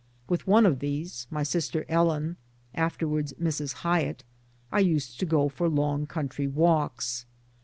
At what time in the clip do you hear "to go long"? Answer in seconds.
5.19-6.07